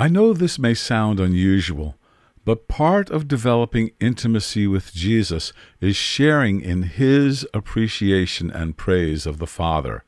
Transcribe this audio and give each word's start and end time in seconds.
I 0.00 0.08
know 0.08 0.32
this 0.32 0.58
may 0.58 0.72
sound 0.72 1.20
unusual, 1.20 1.94
but 2.46 2.68
part 2.68 3.10
of 3.10 3.28
developing 3.28 3.90
intimacy 4.00 4.66
with 4.66 4.94
Jesus 4.94 5.52
is 5.78 5.94
sharing 5.94 6.62
in 6.62 6.84
his 6.84 7.46
appreciation 7.52 8.50
and 8.50 8.78
praise 8.78 9.26
of 9.26 9.36
the 9.36 9.46
Father. 9.46 10.02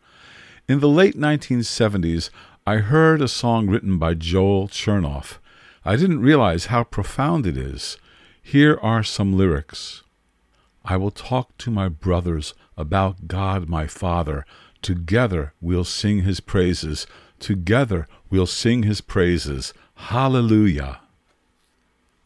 In 0.66 0.80
the 0.80 0.88
late 0.88 1.14
1970s, 1.14 2.30
I 2.66 2.76
heard 2.76 3.20
a 3.20 3.28
song 3.28 3.68
written 3.68 3.98
by 3.98 4.14
Joel 4.14 4.66
Chernoff. 4.68 5.36
I 5.84 5.96
didn't 5.96 6.20
realize 6.20 6.66
how 6.72 6.84
profound 6.84 7.46
it 7.46 7.58
is. 7.58 7.98
Here 8.42 8.78
are 8.80 9.02
some 9.02 9.34
lyrics 9.34 10.04
I 10.82 10.96
will 10.96 11.10
talk 11.10 11.58
to 11.58 11.70
my 11.70 11.90
brothers 11.90 12.54
about 12.78 13.28
God 13.28 13.68
my 13.68 13.86
Father. 13.86 14.46
Together 14.80 15.52
we'll 15.60 15.84
sing 15.84 16.22
his 16.22 16.40
praises. 16.40 17.06
Together 17.38 18.08
we'll 18.30 18.46
sing 18.46 18.84
his 18.84 19.02
praises. 19.02 19.74
Hallelujah. 20.06 21.00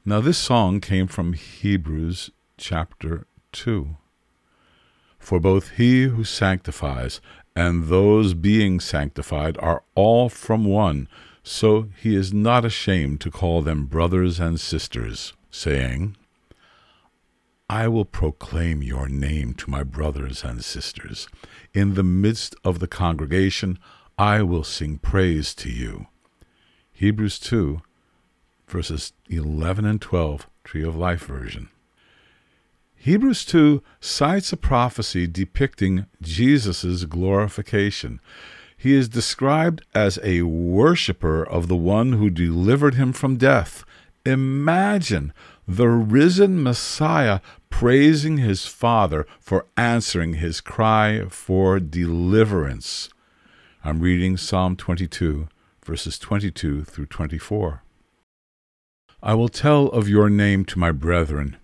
Now, 0.05 0.21
this 0.21 0.39
song 0.39 0.81
came 0.81 1.07
from 1.07 1.35
Hebrews 1.35 2.31
chapter 2.57 3.27
2. 3.53 3.97
For 5.19 5.39
both 5.39 5.73
he 5.73 6.05
who 6.05 6.25
sanctifies 6.25 7.21
and 7.55 7.85
those 7.85 8.33
being 8.33 8.81
sanctified 8.81 9.59
are 9.59 9.83
all 9.95 10.31
from 10.31 10.65
one, 10.65 11.07
so 11.43 11.91
he 12.01 12.17
is 12.17 12.33
not 12.33 12.65
ashamed 12.65 13.21
to 13.21 13.31
call 13.31 13.61
them 13.61 13.85
brothers 13.85 14.41
and 14.41 14.59
sisters, 14.59 15.35
saying, 15.51 16.17
I 17.69 17.89
will 17.89 18.07
proclaim 18.07 18.83
your 18.83 19.07
name 19.07 19.53
to 19.53 19.71
my 19.71 19.83
brothers 19.83 20.43
and 20.43 20.65
sisters. 20.65 21.29
In 21.75 21.93
the 21.93 22.03
midst 22.03 22.57
of 22.65 22.79
the 22.79 22.89
congregation, 22.89 23.79
I 24.19 24.41
will 24.43 24.65
sing 24.65 24.97
praise 24.97 25.55
to 25.57 25.71
you. 25.71 26.07
Hebrews 26.99 27.39
2, 27.41 27.83
verses 28.67 29.13
11 29.29 29.85
and 29.85 30.01
12, 30.01 30.47
Tree 30.65 30.83
of 30.83 30.97
Life 30.97 31.27
version. 31.27 31.69
Hebrews 32.95 33.45
2 33.45 33.83
cites 34.01 34.51
a 34.51 34.57
prophecy 34.57 35.27
depicting 35.27 36.07
Jesus' 36.23 37.05
glorification. 37.05 38.19
He 38.79 38.95
is 38.95 39.11
described 39.11 39.83
as 39.95 40.19
a 40.23 40.41
worshiper 40.41 41.47
of 41.47 41.69
the 41.69 41.77
one 41.77 42.15
who 42.15 42.31
delivered 42.31 42.95
him 42.95 43.13
from 43.13 43.37
death. 43.37 43.85
Imagine 44.25 45.35
the 45.69 45.89
risen 45.89 46.63
Messiah 46.63 47.41
praising 47.69 48.39
his 48.39 48.65
Father 48.65 49.27
for 49.39 49.67
answering 49.77 50.35
his 50.35 50.63
cry 50.63 51.27
for 51.29 51.79
deliverance. 51.79 53.11
I'm 53.85 54.01
reading 54.01 54.39
Psalm 54.39 54.77
22, 54.77 55.49
verses 55.87 56.19
22 56.19 56.83
through 56.83 57.07
24. 57.07 57.85
I 59.23 59.35
will 59.35 59.49
tell 59.49 59.87
of 59.87 60.09
your 60.09 60.29
name 60.29 60.65
to 60.65 60.81
my 60.81 60.91
brethren. 60.91 61.57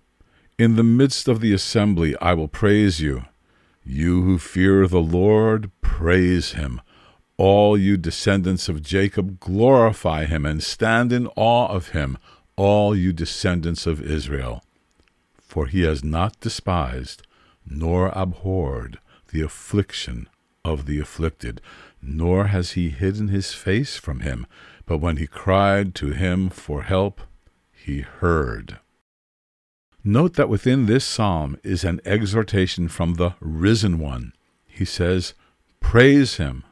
In 0.57 0.77
the 0.77 0.83
midst 0.83 1.27
of 1.27 1.41
the 1.41 1.51
assembly 1.51 2.15
I 2.21 2.33
will 2.33 2.47
praise 2.47 3.01
you. 3.01 3.25
You 3.83 4.21
who 4.21 4.37
fear 4.39 4.87
the 4.87 5.01
Lord, 5.01 5.71
praise 5.81 6.53
him. 6.53 6.79
All 7.35 7.77
you 7.77 7.97
descendants 7.97 8.69
of 8.69 8.81
Jacob, 8.81 9.41
glorify 9.41 10.23
him 10.23 10.45
and 10.45 10.63
stand 10.63 11.11
in 11.11 11.27
awe 11.35 11.67
of 11.67 11.89
him, 11.89 12.17
all 12.55 12.95
you 12.95 13.11
descendants 13.11 13.85
of 13.85 14.01
Israel. 14.01 14.63
For 15.37 15.67
he 15.67 15.81
has 15.81 16.01
not 16.01 16.39
despised 16.39 17.23
nor 17.65 18.07
abhorred 18.15 18.99
the 19.31 19.41
affliction 19.41 20.29
of 20.65 20.85
the 20.85 20.99
afflicted, 20.99 21.61
nor 22.01 22.47
has 22.47 22.71
he 22.71 22.89
hidden 22.89 23.27
his 23.27 23.53
face 23.53 23.97
from 23.97 24.21
him, 24.21 24.45
but 24.85 24.99
when 24.99 25.17
he 25.17 25.27
cried 25.27 25.93
to 25.95 26.11
him 26.11 26.49
for 26.49 26.83
help, 26.83 27.21
he 27.71 28.01
heard. 28.01 28.79
Note 30.03 30.33
that 30.33 30.49
within 30.49 30.85
this 30.85 31.05
psalm 31.05 31.57
is 31.63 31.83
an 31.83 32.01
exhortation 32.05 32.87
from 32.87 33.15
the 33.15 33.35
risen 33.39 33.99
one. 33.99 34.33
He 34.65 34.85
says, 34.85 35.33
Praise 35.79 36.37
him, 36.37 36.63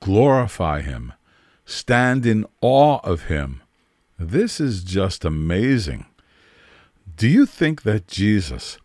glorify 0.00 0.80
him, 0.82 1.12
stand 1.64 2.26
in 2.26 2.46
awe 2.60 3.00
of 3.04 3.24
him. 3.24 3.62
This 4.18 4.60
is 4.60 4.82
just 4.82 5.24
amazing. 5.24 6.06
Do 7.16 7.28
you 7.28 7.46
think 7.46 7.82
that 7.82 8.08
Jesus, 8.08 8.78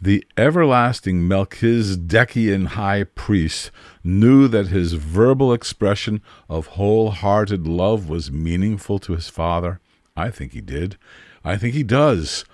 the 0.00 0.24
everlasting 0.36 1.22
Melchizedekian 1.28 2.68
high 2.68 3.04
priest, 3.04 3.70
knew 4.04 4.46
that 4.48 4.68
his 4.68 4.92
verbal 4.92 5.52
expression 5.52 6.22
of 6.48 6.66
wholehearted 6.68 7.66
love 7.66 8.08
was 8.08 8.30
meaningful 8.30 8.98
to 9.00 9.14
his 9.14 9.28
Father? 9.28 9.80
I 10.16 10.30
think 10.30 10.52
he 10.52 10.60
did. 10.60 10.96
I 11.44 11.56
think 11.56 11.74
he 11.74 11.82
does. 11.82 12.44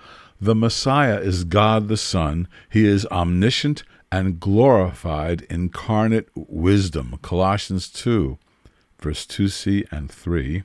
The 0.41 0.55
Messiah 0.55 1.19
is 1.19 1.43
God 1.43 1.87
the 1.87 1.97
Son. 1.97 2.47
He 2.69 2.85
is 2.85 3.05
omniscient 3.07 3.83
and 4.11 4.39
glorified 4.39 5.41
incarnate 5.49 6.29
wisdom. 6.35 7.17
Colossians 7.21 7.89
2, 7.89 8.37
verse 8.99 9.25
2c 9.25 9.85
and 9.91 10.11
3. 10.11 10.63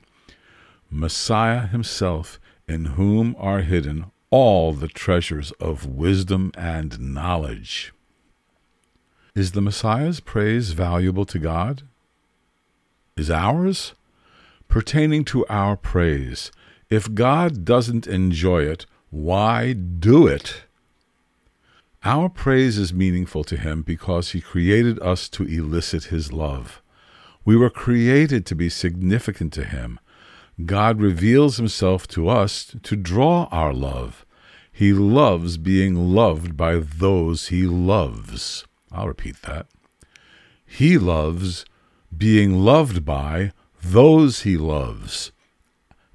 Messiah 0.89 1.67
himself, 1.67 2.39
in 2.67 2.85
whom 2.85 3.35
are 3.37 3.61
hidden 3.61 4.05
all 4.31 4.71
the 4.71 4.87
treasures 4.87 5.51
of 5.59 5.85
wisdom 5.85 6.51
and 6.57 6.99
knowledge. 6.99 7.93
Is 9.35 9.51
the 9.51 9.61
Messiah's 9.61 10.19
praise 10.19 10.71
valuable 10.71 11.25
to 11.25 11.37
God? 11.37 11.83
Is 13.15 13.29
ours? 13.29 13.93
Pertaining 14.67 15.25
to 15.25 15.45
our 15.47 15.75
praise, 15.75 16.51
if 16.89 17.13
God 17.13 17.65
doesn't 17.65 18.07
enjoy 18.07 18.63
it, 18.63 18.85
why 19.09 19.73
do 19.73 20.27
it? 20.27 20.63
Our 22.03 22.29
praise 22.29 22.77
is 22.77 22.93
meaningful 22.93 23.43
to 23.45 23.57
Him 23.57 23.81
because 23.81 24.31
He 24.31 24.41
created 24.41 24.99
us 25.01 25.29
to 25.29 25.43
elicit 25.43 26.05
His 26.05 26.33
love. 26.33 26.81
We 27.45 27.55
were 27.55 27.69
created 27.69 28.45
to 28.47 28.55
be 28.55 28.69
significant 28.69 29.53
to 29.53 29.63
Him. 29.63 29.99
God 30.65 31.01
reveals 31.01 31.57
Himself 31.57 32.07
to 32.09 32.29
us 32.29 32.75
to 32.83 32.95
draw 32.95 33.47
our 33.51 33.73
love. 33.73 34.25
He 34.71 34.93
loves 34.93 35.57
being 35.57 36.13
loved 36.13 36.57
by 36.57 36.77
those 36.77 37.47
He 37.47 37.63
loves. 37.63 38.65
I'll 38.91 39.07
repeat 39.07 39.41
that. 39.43 39.67
He 40.65 40.97
loves 40.97 41.65
being 42.15 42.59
loved 42.59 43.05
by 43.05 43.51
those 43.81 44.41
He 44.41 44.57
loves. 44.57 45.31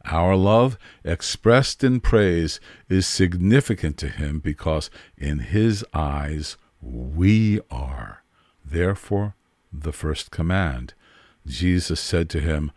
Our 0.07 0.37
love, 0.37 0.79
expressed 1.05 1.83
in 1.83 2.01
praise, 2.01 2.61
is 2.89 3.07
significant 3.07 3.97
to 3.99 4.09
him 4.09 4.39
because 4.39 4.89
in 5.19 5.41
his 5.41 5.85
eyes 5.93 6.57
we 6.81 7.61
are. 7.71 8.23
Therefore, 8.65 9.35
the 9.73 9.93
first 9.93 10.31
command. 10.31 10.95
Jesus 11.45 12.01
said 12.01 12.31
to 12.31 12.41
him, 12.41 12.71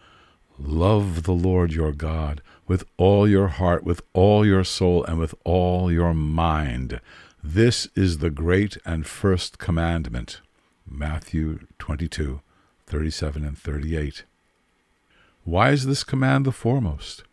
Love 0.61 1.23
the 1.23 1.31
Lord 1.31 1.71
your 1.71 1.93
God 1.93 2.41
with 2.67 2.83
all 2.97 3.25
your 3.27 3.47
heart, 3.47 3.85
with 3.85 4.01
all 4.13 4.45
your 4.45 4.65
soul, 4.65 5.05
and 5.05 5.17
with 5.17 5.33
all 5.45 5.89
your 5.89 6.13
mind. 6.13 6.99
This 7.41 7.87
is 7.95 8.17
the 8.17 8.29
great 8.29 8.77
and 8.85 9.07
first 9.07 9.57
commandment. 9.57 10.41
Matthew 10.85 11.59
22, 11.79 12.41
37 12.87 13.45
and 13.45 13.57
38. 13.57 14.25
Why 15.45 15.71
is 15.71 15.85
this 15.85 16.03
command 16.03 16.45
the 16.45 16.51
foremost? 16.51 17.23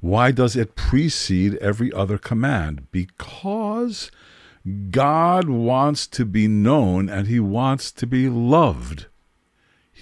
Why 0.00 0.32
does 0.32 0.56
it 0.56 0.74
precede 0.74 1.54
every 1.56 1.92
other 1.92 2.18
command? 2.18 2.88
Because 2.90 4.10
God 4.90 5.48
wants 5.48 6.08
to 6.08 6.24
be 6.24 6.48
known 6.48 7.08
and 7.08 7.28
He 7.28 7.38
wants 7.38 7.92
to 7.92 8.06
be 8.08 8.28
loved. 8.28 9.06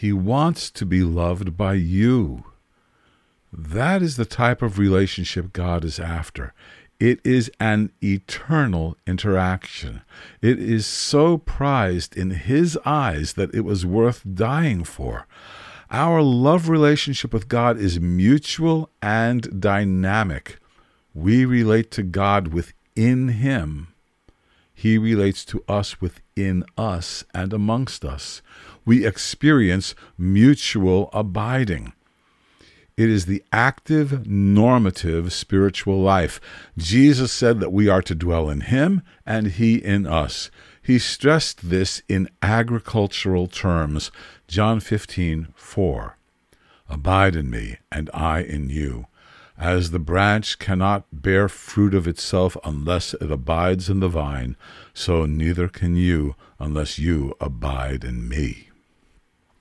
He 0.02 0.12
wants 0.12 0.68
to 0.72 0.84
be 0.84 1.04
loved 1.04 1.56
by 1.56 1.74
you. 1.74 2.42
That 3.52 4.02
is 4.02 4.16
the 4.16 4.24
type 4.24 4.60
of 4.60 4.76
relationship 4.76 5.52
God 5.52 5.84
is 5.84 6.00
after. 6.00 6.54
It 6.98 7.20
is 7.22 7.52
an 7.60 7.92
eternal 8.02 8.96
interaction. 9.06 10.02
It 10.40 10.58
is 10.58 10.86
so 10.88 11.38
prized 11.38 12.16
in 12.16 12.30
His 12.30 12.76
eyes 12.84 13.34
that 13.34 13.54
it 13.54 13.60
was 13.60 13.86
worth 13.86 14.24
dying 14.34 14.82
for. 14.82 15.28
Our 15.88 16.20
love 16.20 16.68
relationship 16.68 17.32
with 17.32 17.46
God 17.46 17.78
is 17.78 18.00
mutual 18.00 18.90
and 19.00 19.60
dynamic. 19.60 20.58
We 21.14 21.44
relate 21.44 21.92
to 21.92 22.02
God 22.02 22.48
within 22.48 23.28
Him. 23.28 23.94
He 24.74 24.98
relates 24.98 25.44
to 25.44 25.62
us 25.68 26.00
within 26.00 26.64
us 26.76 27.22
and 27.32 27.52
amongst 27.52 28.04
us. 28.04 28.42
We 28.84 29.06
experience 29.06 29.94
mutual 30.18 31.10
abiding. 31.12 31.92
It 32.96 33.08
is 33.08 33.24
the 33.26 33.42
active, 33.52 34.26
normative 34.26 35.32
spiritual 35.32 36.00
life. 36.00 36.40
Jesus 36.76 37.32
said 37.32 37.58
that 37.60 37.72
we 37.72 37.88
are 37.88 38.02
to 38.02 38.14
dwell 38.14 38.50
in 38.50 38.60
Him 38.62 39.02
and 39.24 39.46
He 39.48 39.76
in 39.76 40.06
us. 40.06 40.50
He 40.82 40.98
stressed 40.98 41.70
this 41.70 42.02
in 42.08 42.28
agricultural 42.42 43.46
terms. 43.46 44.10
John 44.46 44.80
15, 44.80 45.48
4. 45.54 46.18
Abide 46.88 47.36
in 47.36 47.48
me, 47.48 47.78
and 47.90 48.10
I 48.12 48.40
in 48.40 48.68
you. 48.68 49.06
As 49.56 49.90
the 49.90 49.98
branch 49.98 50.58
cannot 50.58 51.06
bear 51.12 51.48
fruit 51.48 51.94
of 51.94 52.08
itself 52.08 52.56
unless 52.64 53.14
it 53.14 53.30
abides 53.30 53.88
in 53.88 54.00
the 54.00 54.08
vine, 54.08 54.56
so 54.92 55.24
neither 55.24 55.68
can 55.68 55.96
you 55.96 56.34
unless 56.58 56.98
you 56.98 57.34
abide 57.40 58.04
in 58.04 58.28
me. 58.28 58.71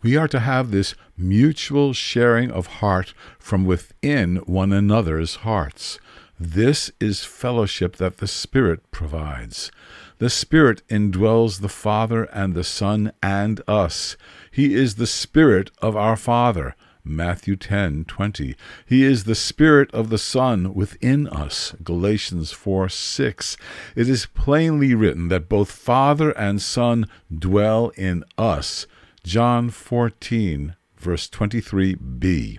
We 0.04 0.18
are 0.18 0.28
to 0.30 0.40
have 0.40 0.72
this 0.72 0.96
mutual 1.16 1.94
sharing 1.94 2.50
of 2.50 2.68
heart 2.82 3.14
from 3.38 3.66
within 3.66 4.38
one 4.48 4.74
another's 4.74 5.36
hearts. 5.38 6.00
This 6.40 6.92
is 7.00 7.24
fellowship 7.24 7.98
that 7.98 8.18
the 8.18 8.28
Spirit 8.28 8.90
provides. 8.90 9.72
The 10.18 10.32
Spirit 10.32 10.82
indwells 10.88 11.62
the 11.62 11.70
Father 11.70 12.24
and 12.24 12.56
the 12.56 12.64
Son 12.64 13.12
and 13.22 13.62
us. 13.68 14.18
He 14.50 14.74
is 14.74 14.96
the 14.96 15.06
Spirit 15.06 15.70
of 15.84 15.96
our 15.96 16.16
Father. 16.16 16.76
Matthew 17.04 17.56
10 17.56 18.06
20. 18.06 18.56
He 18.86 19.04
is 19.04 19.26
the 19.26 19.36
Spirit 19.36 19.94
of 19.94 20.10
the 20.10 20.18
Son 20.18 20.74
within 20.74 21.28
us. 21.28 21.76
Galatians 21.84 22.52
4 22.52 22.90
6. 22.90 23.58
It 23.96 24.10
is 24.10 24.26
plainly 24.28 24.96
written 24.96 25.28
that 25.28 25.50
both 25.50 25.72
Father 25.72 26.32
and 26.32 26.60
Son 26.60 27.08
dwell 27.32 27.90
in 27.96 28.24
us. 28.38 28.88
John 29.24 29.70
14, 29.70 30.76
verse 30.98 31.30
23b. 31.30 32.58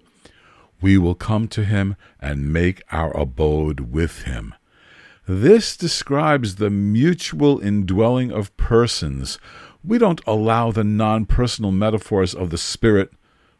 We 0.81 0.97
will 0.97 1.15
come 1.17 1.49
to 1.49 1.65
him 1.65 1.97
and 2.21 2.53
make 2.53 2.83
our 2.93 3.17
abode 3.17 3.93
with 3.93 4.23
him. 4.23 4.55
This 5.27 5.77
describes 5.77 6.57
the 6.57 6.71
mutual 6.71 7.59
indwelling 7.59 8.31
of 8.31 8.57
persons. 8.57 9.39
We 9.85 9.99
don't 9.99 10.21
allow 10.25 10.71
the 10.71 10.85
non 10.85 11.27
personal 11.27 11.73
metaphors 11.73 12.33
of 12.33 12.51
the 12.51 12.59
Spirit, 12.59 13.11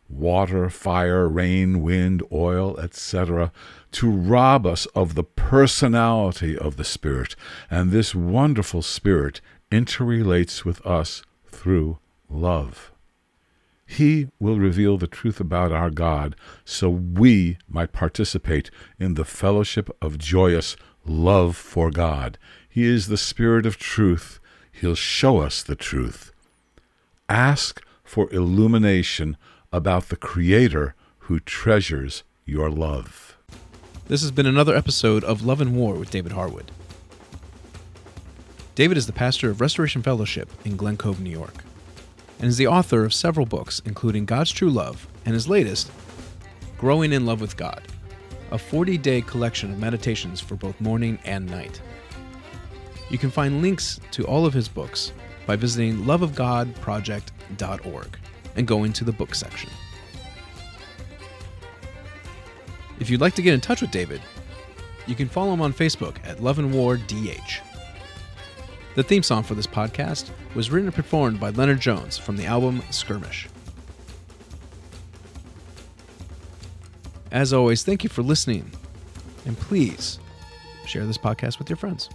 water, 0.09 0.71
fire, 0.71 1.29
rain, 1.29 1.83
wind, 1.83 2.23
oil, 2.31 2.79
etc., 2.79 3.51
to 3.93 4.11
rob 4.11 4.65
us 4.65 4.87
of 4.95 5.17
the 5.17 5.25
personality 5.25 6.57
of 6.57 6.77
the 6.77 6.85
Spirit. 6.85 7.35
And 7.69 7.91
this 7.91 8.15
wonderful 8.15 8.83
Spirit 8.83 9.41
interrelates 9.73 10.65
with 10.65 10.85
us 10.87 11.25
through 11.49 11.99
love. 12.31 12.92
He 13.87 14.29
will 14.39 14.59
reveal 14.59 14.97
the 14.97 15.07
truth 15.07 15.41
about 15.41 15.73
our 15.73 15.91
God 15.91 16.37
so 16.65 16.89
we 16.89 17.59
might 17.69 17.93
participate 17.93 18.71
in 18.99 19.15
the 19.15 19.25
fellowship 19.25 19.91
of 20.01 20.19
joyous 20.19 20.77
love 21.05 21.57
for 21.57 21.91
God. 21.91 22.39
He 22.69 22.85
is 22.85 23.09
the 23.09 23.17
Spirit 23.17 23.67
of 23.67 23.79
truth. 23.79 24.41
He'll 24.71 24.95
show 24.95 25.39
us 25.39 25.63
the 25.63 25.77
truth. 25.77 26.33
Ask 27.29 27.85
for 28.03 28.33
illumination 28.33 29.37
about 29.73 30.09
the 30.09 30.17
Creator 30.17 30.95
who 31.27 31.41
treasures 31.41 32.25
your 32.45 32.71
love. 32.71 33.37
This 34.07 34.23
has 34.23 34.31
been 34.31 34.47
another 34.47 34.75
episode 34.75 35.25
of 35.25 35.45
Love 35.45 35.61
and 35.61 35.77
War 35.77 35.95
with 35.95 36.11
David 36.11 36.33
Harwood. 36.33 36.71
David 38.75 38.97
is 38.97 39.07
the 39.07 39.13
pastor 39.13 39.51
of 39.51 39.61
Restoration 39.61 40.03
Fellowship 40.03 40.51
in 40.65 40.77
Glen 40.77 40.97
Cove, 40.97 41.21
New 41.21 41.31
York 41.31 41.63
and 42.43 42.49
is 42.49 42.59
the 42.59 42.67
author 42.67 43.05
of 43.05 43.15
several 43.15 43.47
books, 43.47 43.81
including 43.87 44.27
God's 44.27 44.51
True 44.51 44.69
Love 44.69 45.07
and 45.25 45.33
his 45.33 45.49
latest, 45.49 45.91
Growing 46.77 47.13
in 47.13 47.25
Love 47.25 47.41
with 47.41 47.57
God, 47.57 47.81
a 48.51 48.59
40 48.59 48.99
day 48.99 49.23
collection 49.23 49.73
of 49.73 49.79
meditations 49.79 50.41
for 50.41 50.57
both 50.57 50.79
morning 50.81 51.21
and 51.25 51.47
night. 51.47 51.81
You 53.11 53.19
can 53.19 53.31
find 53.31 53.63
links 53.63 54.01
to 54.11 54.27
all 54.27 54.45
of 54.45 54.53
his 54.53 54.69
books 54.69 55.13
by 55.47 55.55
visiting 55.55 56.05
loveofgodproject.org 56.05 58.19
and 58.57 58.67
going 58.67 58.93
to 58.93 59.05
the 59.05 59.13
book 59.13 59.37
section. 59.37 59.71
If 62.99 63.09
you'd 63.09 63.21
like 63.21 63.37
to 63.37 63.43
get 63.43 63.55
in 63.55 63.61
touch 63.61 63.83
with 63.83 63.93
David, 63.93 64.21
you 65.07 65.15
can 65.15 65.29
follow 65.29 65.53
him 65.53 65.61
on 65.61 65.73
Facebook 65.73 66.17
at 66.25 66.43
Love 66.43 66.59
and 66.59 66.75
War 66.75 66.97
DH. 66.97 67.72
The 68.95 69.03
theme 69.03 69.23
song 69.23 69.43
for 69.43 69.55
this 69.55 69.67
podcast 69.67 70.29
was 70.55 70.71
written 70.71 70.89
and 70.89 70.95
performed 70.95 71.41
by 71.41 71.49
Leonard 71.49 71.81
Jones 71.81 72.19
from 72.19 72.37
the 72.37 72.45
album 72.45 72.83
Skirmish. 72.91 73.49
As 77.31 77.55
always, 77.55 77.85
thank 77.85 78.05
you 78.05 78.11
for 78.11 78.23
listening, 78.23 78.71
and 79.47 79.57
please 79.57 80.19
share 80.85 81.07
this 81.07 81.17
podcast 81.17 81.59
with 81.59 81.71
your 81.71 81.79
friends. 81.79 82.11